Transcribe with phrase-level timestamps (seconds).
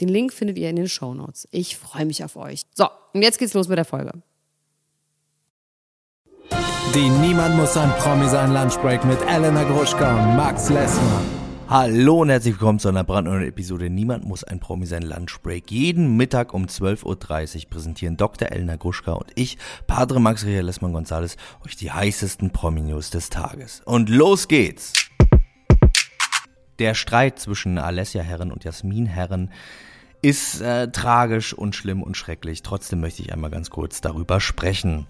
[0.00, 1.46] Den Link findet ihr in den Show Notes.
[1.50, 2.62] Ich freue mich auf euch.
[2.74, 4.12] So, und jetzt geht's los mit der Folge.
[6.94, 11.24] Die Niemand muss ein Promi sein Lunchbreak mit Elena Gruschka und Max Lessmann.
[11.68, 15.70] Hallo und herzlich willkommen zu einer brandneuen Episode Niemand muss ein Promi sein Lunchbreak.
[15.70, 18.50] Jeden Mittag um 12.30 Uhr präsentieren Dr.
[18.50, 19.56] Elena Gruschka und ich,
[19.86, 23.82] Padre Max Ria Lessmann Gonzales, euch die heißesten Promi-News des Tages.
[23.84, 24.94] Und los geht's!
[26.80, 29.52] Der Streit zwischen Alessia Herren und Jasmin Herren
[30.22, 32.62] ist äh, tragisch und schlimm und schrecklich.
[32.62, 35.06] Trotzdem möchte ich einmal ganz kurz darüber sprechen.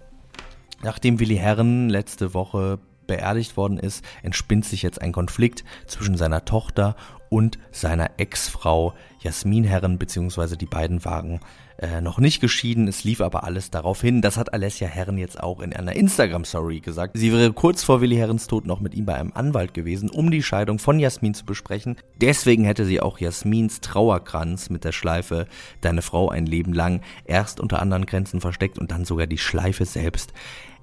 [0.83, 6.43] Nachdem Willi Herren letzte Woche beerdigt worden ist, entspinnt sich jetzt ein Konflikt zwischen seiner
[6.43, 6.97] Tochter
[7.31, 11.39] und seiner Ex-Frau Jasmin Herren, beziehungsweise die beiden waren
[11.77, 12.89] äh, noch nicht geschieden.
[12.89, 14.21] Es lief aber alles darauf hin.
[14.21, 17.17] Das hat Alessia Herren jetzt auch in einer Instagram-Story gesagt.
[17.17, 20.29] Sie wäre kurz vor Willi Herrens Tod noch mit ihm bei einem Anwalt gewesen, um
[20.29, 21.95] die Scheidung von Jasmin zu besprechen.
[22.19, 25.47] Deswegen hätte sie auch Jasmins Trauerkranz mit der Schleife
[25.79, 29.85] Deine Frau ein Leben lang erst unter anderen Grenzen versteckt und dann sogar die Schleife
[29.85, 30.33] selbst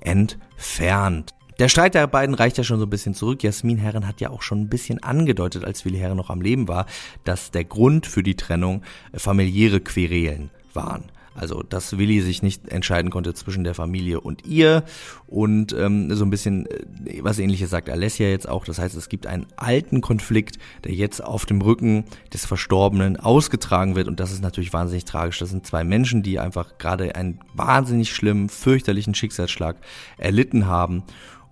[0.00, 1.34] entfernt.
[1.58, 3.42] Der Streit der beiden reicht ja schon so ein bisschen zurück.
[3.42, 6.68] Jasmin Herren hat ja auch schon ein bisschen angedeutet, als Willi Herren noch am Leben
[6.68, 6.86] war,
[7.24, 11.10] dass der Grund für die Trennung familiäre Querelen waren.
[11.34, 14.82] Also, dass Willi sich nicht entscheiden konnte zwischen der Familie und ihr
[15.28, 18.64] und ähm, so ein bisschen äh, was ähnliches sagt Alessia jetzt auch.
[18.64, 23.94] Das heißt, es gibt einen alten Konflikt, der jetzt auf dem Rücken des Verstorbenen ausgetragen
[23.94, 25.38] wird und das ist natürlich wahnsinnig tragisch.
[25.38, 29.76] Das sind zwei Menschen, die einfach gerade einen wahnsinnig schlimmen, fürchterlichen Schicksalsschlag
[30.16, 31.04] erlitten haben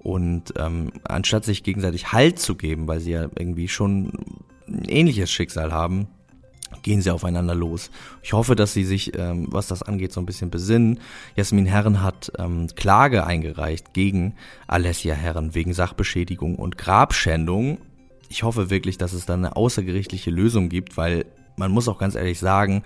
[0.06, 4.12] und ähm, anstatt sich gegenseitig Halt zu geben, weil sie ja irgendwie schon
[4.68, 6.06] ein ähnliches Schicksal haben,
[6.82, 7.90] gehen sie aufeinander los.
[8.22, 11.00] Ich hoffe, dass sie sich, ähm, was das angeht, so ein bisschen besinnen.
[11.34, 14.36] Jasmin Herren hat ähm, Klage eingereicht gegen
[14.68, 17.78] Alessia Herren wegen Sachbeschädigung und Grabschändung.
[18.28, 22.14] Ich hoffe wirklich, dass es da eine außergerichtliche Lösung gibt, weil man muss auch ganz
[22.14, 22.84] ehrlich sagen,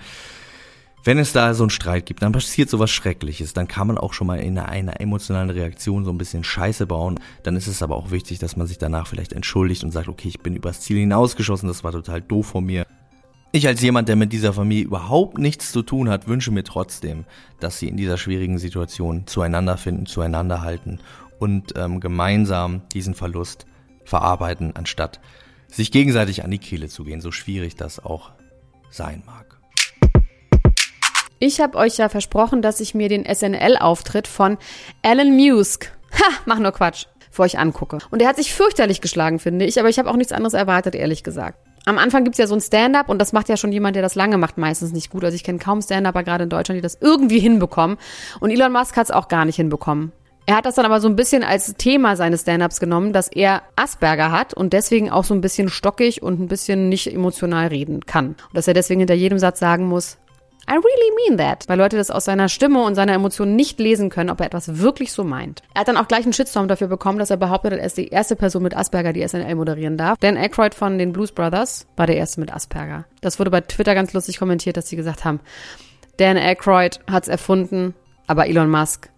[1.02, 4.12] wenn es da so einen Streit gibt, dann passiert sowas Schreckliches, dann kann man auch
[4.12, 7.18] schon mal in einer, emotionalen Reaktion so ein bisschen Scheiße bauen.
[7.42, 10.28] Dann ist es aber auch wichtig, dass man sich danach vielleicht entschuldigt und sagt, okay,
[10.28, 12.86] ich bin übers Ziel hinausgeschossen, das war total doof von mir.
[13.52, 17.24] Ich als jemand, der mit dieser Familie überhaupt nichts zu tun hat, wünsche mir trotzdem,
[17.58, 21.00] dass sie in dieser schwierigen Situation zueinander finden, zueinander halten
[21.38, 23.66] und ähm, gemeinsam diesen Verlust
[24.04, 25.20] verarbeiten, anstatt
[25.66, 28.32] sich gegenseitig an die Kehle zu gehen, so schwierig das auch
[28.90, 29.59] sein mag.
[31.40, 34.58] Ich habe euch ja versprochen, dass ich mir den SNL-Auftritt von
[35.02, 37.98] Alan Musk, ha, mach nur Quatsch, für euch angucke.
[38.10, 40.94] Und er hat sich fürchterlich geschlagen, finde ich, aber ich habe auch nichts anderes erwartet,
[40.94, 43.96] ehrlich gesagt am Anfang gibt's ja so ein Stand-up und das macht ja schon jemand,
[43.96, 45.24] der das lange macht, meistens nicht gut.
[45.24, 47.96] Also ich kenne kaum Stand-Upper gerade in Deutschland, die das irgendwie hinbekommen.
[48.40, 50.12] Und Elon Musk hat's auch gar nicht hinbekommen.
[50.46, 53.62] Er hat das dann aber so ein bisschen als Thema seines Stand-ups genommen, dass er
[53.76, 58.04] Asperger hat und deswegen auch so ein bisschen stockig und ein bisschen nicht emotional reden
[58.04, 58.28] kann.
[58.28, 60.18] Und dass er deswegen hinter jedem Satz sagen muss,
[60.70, 61.68] I really mean that.
[61.68, 64.78] Weil Leute das aus seiner Stimme und seiner Emotionen nicht lesen können, ob er etwas
[64.78, 65.62] wirklich so meint.
[65.74, 67.96] Er hat dann auch gleich einen Shitstorm dafür bekommen, dass er behauptet hat, er ist
[67.96, 70.16] die erste Person mit Asperger, die SNL moderieren darf.
[70.20, 73.04] Dan Aykroyd von den Blues Brothers war der erste mit Asperger.
[73.20, 75.40] Das wurde bei Twitter ganz lustig kommentiert, dass sie gesagt haben,
[76.18, 77.94] Dan Aykroyd hat's erfunden,
[78.28, 79.10] aber Elon Musk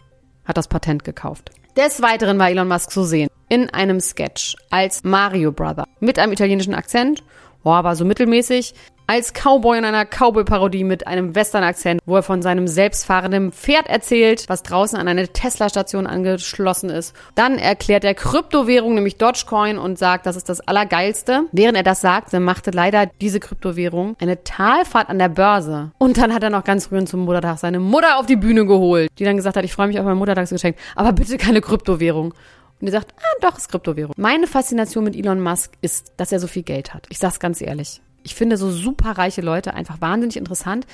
[0.46, 1.50] hat das Patent gekauft.
[1.76, 6.32] Des Weiteren war Elon Musk zu sehen in einem Sketch als Mario Brother mit einem
[6.32, 7.22] italienischen Akzent,
[7.64, 8.74] oh, aber so mittelmäßig,
[9.06, 14.44] als Cowboy in einer Cowboy-Parodie mit einem Western-Akzent, wo er von seinem selbstfahrenden Pferd erzählt,
[14.48, 17.14] was draußen an eine Tesla-Station angeschlossen ist.
[17.34, 21.44] Dann erklärt er Kryptowährung, nämlich Dogecoin, und sagt, das ist das Allergeilste.
[21.52, 25.92] Während er das sagte, machte leider diese Kryptowährung eine Talfahrt an der Börse.
[25.98, 29.10] Und dann hat er noch ganz rührend zum Muttertag seine Mutter auf die Bühne geholt,
[29.18, 32.34] die dann gesagt hat, ich freue mich auf mein Muttertagsgeschenk, aber bitte keine Kryptowährung.
[32.80, 34.14] Und er sagt, ah, doch, ist Kryptowährung.
[34.16, 37.06] Meine Faszination mit Elon Musk ist, dass er so viel Geld hat.
[37.10, 40.86] Ich sag's ganz ehrlich ich finde so superreiche Leute einfach wahnsinnig interessant.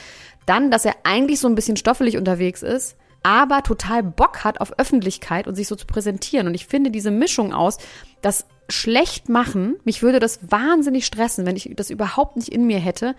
[0.47, 4.79] Dann, dass er eigentlich so ein bisschen stoffelig unterwegs ist, aber total Bock hat auf
[4.79, 6.47] Öffentlichkeit und sich so zu präsentieren.
[6.47, 7.79] Und ich finde diese Mischung aus,
[8.23, 9.77] dass schlecht machen.
[9.85, 13.15] Mich würde das wahnsinnig stressen, wenn ich das überhaupt nicht in mir hätte,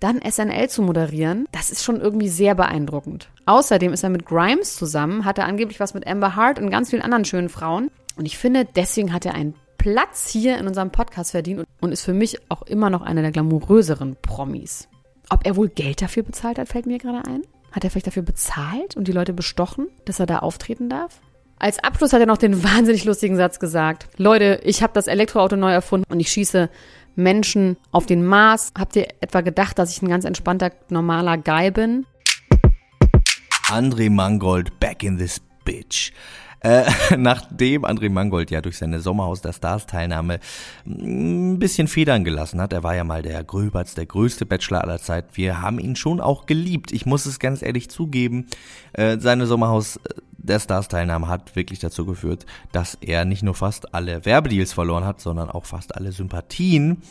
[0.00, 1.46] dann SNL zu moderieren.
[1.52, 3.28] Das ist schon irgendwie sehr beeindruckend.
[3.46, 6.90] Außerdem ist er mit Grimes zusammen, hat er angeblich was mit Amber Hart und ganz
[6.90, 7.90] vielen anderen schönen Frauen.
[8.16, 12.00] Und ich finde, deswegen hat er einen Platz hier in unserem Podcast verdient und ist
[12.00, 14.88] für mich auch immer noch einer der glamouröseren Promis.
[15.28, 17.42] Ob er wohl Geld dafür bezahlt hat, fällt mir gerade ein.
[17.70, 21.20] Hat er vielleicht dafür bezahlt und die Leute bestochen, dass er da auftreten darf?
[21.58, 24.08] Als Abschluss hat er noch den wahnsinnig lustigen Satz gesagt.
[24.16, 26.70] Leute, ich habe das Elektroauto neu erfunden und ich schieße
[27.14, 28.72] Menschen auf den Mars.
[28.78, 32.06] Habt ihr etwa gedacht, dass ich ein ganz entspannter, normaler Guy bin?
[33.68, 36.10] André Mangold back in this bitch.
[36.64, 36.84] Äh,
[37.18, 40.40] nachdem André Mangold ja durch seine Sommerhaus der Stars Teilnahme
[40.86, 44.98] ein bisschen Federn gelassen hat, er war ja mal der Gröberts, der größte Bachelor aller
[44.98, 46.90] Zeit, wir haben ihn schon auch geliebt.
[46.90, 48.46] Ich muss es ganz ehrlich zugeben,
[48.94, 50.00] äh, seine Sommerhaus
[50.38, 55.04] der Stars Teilnahme hat wirklich dazu geführt, dass er nicht nur fast alle Werbedeals verloren
[55.04, 57.02] hat, sondern auch fast alle Sympathien.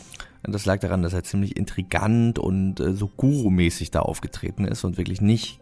[0.42, 4.98] Das lag daran, dass er ziemlich intrigant und äh, so Guru-mäßig da aufgetreten ist und
[4.98, 5.60] wirklich nicht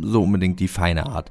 [0.00, 1.30] so unbedingt die feine Art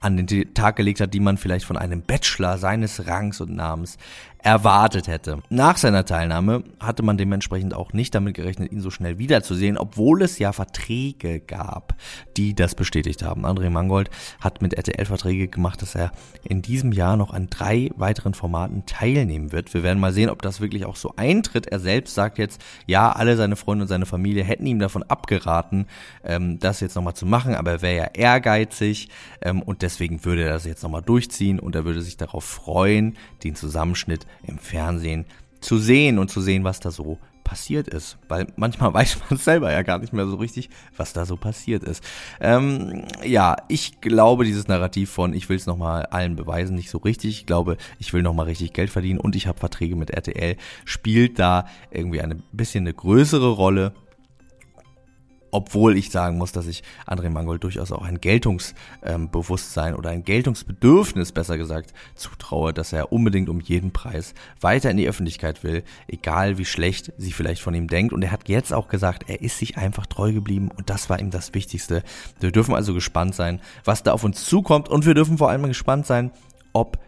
[0.00, 3.98] an den Tag gelegt hat, die man vielleicht von einem Bachelor seines Rangs und Namens
[4.42, 5.42] erwartet hätte.
[5.48, 10.22] Nach seiner Teilnahme hatte man dementsprechend auch nicht damit gerechnet, ihn so schnell wiederzusehen, obwohl
[10.22, 11.96] es ja Verträge gab,
[12.36, 13.44] die das bestätigt haben.
[13.44, 16.12] André Mangold hat mit RTL Verträge gemacht, dass er
[16.44, 19.74] in diesem Jahr noch an drei weiteren Formaten teilnehmen wird.
[19.74, 21.66] Wir werden mal sehen, ob das wirklich auch so eintritt.
[21.66, 25.86] Er selbst sagt jetzt, ja, alle seine Freunde und seine Familie hätten ihm davon abgeraten,
[26.22, 29.08] ähm, das jetzt nochmal zu machen, aber er wäre ja ehrgeizig
[29.42, 33.16] ähm, und deswegen würde er das jetzt nochmal durchziehen und er würde sich darauf freuen,
[33.42, 35.26] den Zusammenschnitt im Fernsehen
[35.60, 38.18] zu sehen und zu sehen, was da so passiert ist.
[38.28, 41.82] Weil manchmal weiß man selber ja gar nicht mehr so richtig, was da so passiert
[41.82, 42.04] ist.
[42.40, 46.98] Ähm, ja, ich glaube, dieses Narrativ von ich will es nochmal allen beweisen, nicht so
[46.98, 47.30] richtig.
[47.30, 51.38] Ich glaube, ich will nochmal richtig Geld verdienen und ich habe Verträge mit RTL, spielt
[51.38, 53.94] da irgendwie eine bisschen eine größere Rolle
[55.50, 60.24] obwohl ich sagen muss, dass ich André Mangold durchaus auch ein Geltungsbewusstsein ähm, oder ein
[60.24, 65.82] Geltungsbedürfnis, besser gesagt, zutraue, dass er unbedingt um jeden Preis weiter in die Öffentlichkeit will,
[66.06, 68.12] egal wie schlecht sie vielleicht von ihm denkt.
[68.12, 71.18] Und er hat jetzt auch gesagt, er ist sich einfach treu geblieben und das war
[71.20, 72.02] ihm das Wichtigste.
[72.40, 75.66] Wir dürfen also gespannt sein, was da auf uns zukommt und wir dürfen vor allem
[75.66, 76.30] gespannt sein,
[76.72, 76.98] ob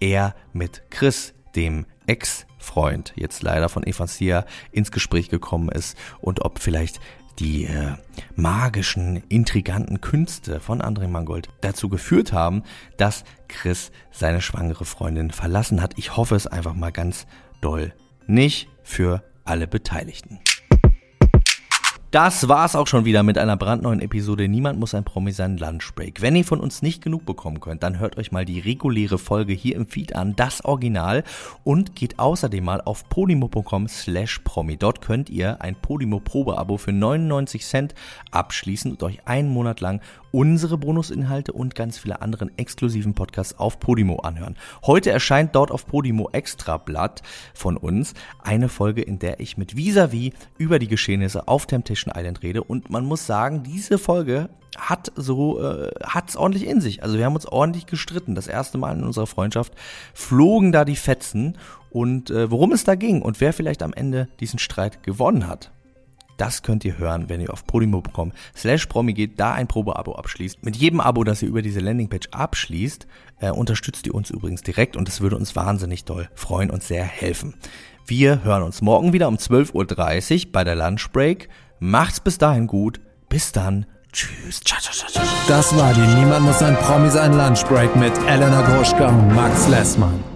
[0.00, 6.44] er mit Chris, dem Ex-Freund, jetzt leider von Eva Sia, ins Gespräch gekommen ist und
[6.44, 7.00] ob vielleicht
[7.38, 7.94] die äh,
[8.36, 12.62] magischen, intriganten Künste von André Mangold dazu geführt haben,
[12.96, 15.94] dass Chris seine schwangere Freundin verlassen hat.
[15.96, 17.26] Ich hoffe es einfach mal ganz
[17.60, 17.94] doll
[18.26, 20.40] nicht für alle Beteiligten.
[22.14, 26.22] Das war's auch schon wieder mit einer brandneuen Episode Niemand muss ein Promi sein Lunchbreak.
[26.22, 29.52] Wenn ihr von uns nicht genug bekommen könnt, dann hört euch mal die reguläre Folge
[29.52, 31.24] hier im Feed an, das Original
[31.64, 34.76] und geht außerdem mal auf podimo.com slash promi.
[34.76, 37.96] Dort könnt ihr ein Podimo Probeabo für 99 Cent
[38.30, 40.00] abschließen und euch einen Monat lang
[40.34, 44.56] unsere Bonusinhalte und ganz viele anderen exklusiven Podcasts auf Podimo anhören.
[44.84, 47.22] Heute erscheint dort auf Podimo Extrablatt
[47.54, 52.42] von uns eine Folge, in der ich mit Visavi über die Geschehnisse auf Temptation Island
[52.42, 57.04] rede und man muss sagen, diese Folge hat so äh, hat's ordentlich in sich.
[57.04, 58.34] Also wir haben uns ordentlich gestritten.
[58.34, 59.72] Das erste Mal in unserer Freundschaft
[60.14, 61.56] flogen da die Fetzen
[61.90, 65.70] und äh, worum es da ging und wer vielleicht am Ende diesen Streit gewonnen hat.
[66.36, 70.64] Das könnt ihr hören, wenn ihr auf podimo.com slash promi geht, da ein Probeabo abschließt.
[70.64, 73.06] Mit jedem Abo, das ihr über diese Landingpage abschließt,
[73.40, 77.04] äh, unterstützt ihr uns übrigens direkt und das würde uns wahnsinnig toll freuen und sehr
[77.04, 77.54] helfen.
[78.06, 81.48] Wir hören uns morgen wieder um 12.30 Uhr bei der Lunchbreak.
[81.78, 83.00] Macht's bis dahin gut.
[83.28, 83.86] Bis dann.
[84.12, 84.60] Tschüss.
[84.60, 85.24] Ciao, ciao, ciao, ciao.
[85.48, 90.33] Das war die Niemand muss ein Promi sein Lunchbreak mit Elena Gruschka und Max Lessmann.